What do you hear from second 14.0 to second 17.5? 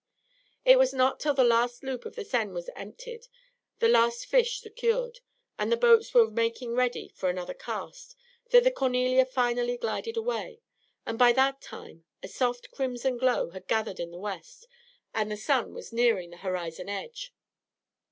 the west and the sun was nearing the horizon edge.